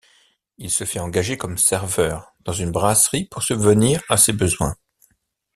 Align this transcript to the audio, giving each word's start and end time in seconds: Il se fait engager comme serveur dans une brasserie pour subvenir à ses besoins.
Il 0.57 0.71
se 0.71 0.83
fait 0.83 0.97
engager 0.99 1.37
comme 1.37 1.59
serveur 1.59 2.33
dans 2.39 2.53
une 2.53 2.71
brasserie 2.71 3.25
pour 3.25 3.43
subvenir 3.43 4.01
à 4.09 4.17
ses 4.17 4.33
besoins. 4.33 4.75